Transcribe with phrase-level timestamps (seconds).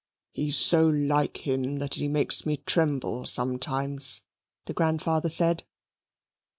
[0.31, 4.21] "He's so like him that he makes me tremble sometimes,"
[4.65, 5.63] the grandfather said.